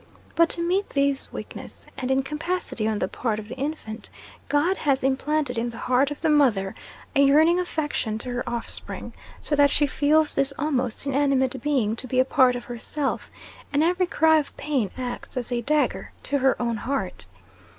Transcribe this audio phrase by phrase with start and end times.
[0.35, 4.09] But to meet this weakness and incapacity on the part of the infant,
[4.49, 6.73] God has implanted in the heart of the mother
[7.15, 12.07] a yearning affection to her offspring, so that she feels this almost inanimate being to
[12.07, 13.29] be a part of herself,
[13.71, 17.27] and every cry of pain acts as a dagger to her own heart.